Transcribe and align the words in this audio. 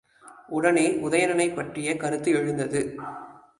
உடனே 0.47 0.91
உதயணனைப் 0.91 1.55
பற்றிய 1.55 1.97
கருத்து 1.97 2.31
எழுந்தது. 2.31 2.95